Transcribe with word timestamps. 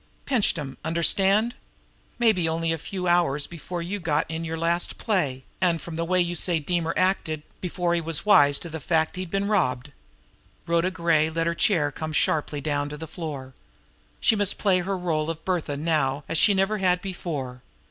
Pinched 0.25 0.57
'em, 0.57 0.79
understand, 0.83 1.53
may 2.17 2.31
be 2.31 2.49
only 2.49 2.73
a 2.73 2.79
few 2.79 3.07
hours 3.07 3.45
before 3.45 3.83
you 3.83 3.99
got 3.99 4.25
in 4.31 4.43
your 4.43 4.57
last 4.57 4.97
play, 4.97 5.43
and, 5.61 5.79
from 5.79 5.95
the 5.95 6.03
way 6.03 6.19
you 6.19 6.33
say 6.33 6.57
Deemer 6.57 6.95
acted, 6.97 7.43
before 7.59 7.93
he 7.93 8.01
was 8.01 8.25
wise 8.25 8.57
to 8.57 8.67
the 8.67 8.79
fact 8.79 9.13
that 9.13 9.19
he'd 9.19 9.29
been 9.29 9.45
robbed." 9.45 9.91
Rhoda 10.65 10.89
Gray 10.89 11.29
let 11.29 11.45
her 11.45 11.53
chair 11.53 11.91
come 11.91 12.13
sharply 12.13 12.61
down 12.61 12.89
to 12.89 12.97
the 12.97 13.05
floor. 13.05 13.53
She 14.19 14.35
must 14.35 14.57
play 14.57 14.79
her 14.79 14.97
role 14.97 15.29
of 15.29 15.45
"Bertha" 15.45 15.77
now 15.77 16.23
as 16.27 16.39
she 16.39 16.55
never 16.55 16.79
had 16.79 17.03
before. 17.03 17.61